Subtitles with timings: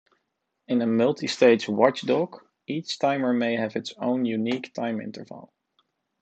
[0.67, 5.53] In a multistage watchdog, each timer may have its own, unique time interval.